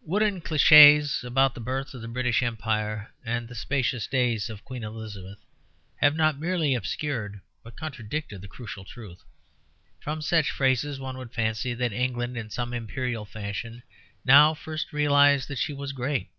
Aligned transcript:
Wooden 0.00 0.40
clichés 0.40 1.22
about 1.22 1.52
the 1.54 1.60
birth 1.60 1.92
of 1.92 2.00
the 2.00 2.08
British 2.08 2.42
Empire 2.42 3.10
and 3.26 3.46
the 3.46 3.54
spacious 3.54 4.06
days 4.06 4.48
of 4.48 4.64
Queen 4.64 4.82
Elizabeth 4.82 5.44
have 5.96 6.16
not 6.16 6.38
merely 6.38 6.74
obscured 6.74 7.42
but 7.62 7.76
contradicted 7.76 8.40
the 8.40 8.48
crucial 8.48 8.86
truth. 8.86 9.22
From 10.00 10.22
such 10.22 10.50
phrases 10.50 10.98
one 10.98 11.18
would 11.18 11.34
fancy 11.34 11.74
that 11.74 11.92
England, 11.92 12.38
in 12.38 12.48
some 12.48 12.72
imperial 12.72 13.26
fashion, 13.26 13.82
now 14.24 14.54
first 14.54 14.94
realized 14.94 15.46
that 15.48 15.58
she 15.58 15.74
was 15.74 15.92
great. 15.92 16.30